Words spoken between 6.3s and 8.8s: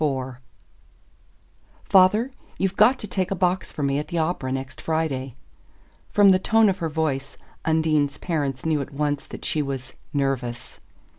tone of her voice Undine's parents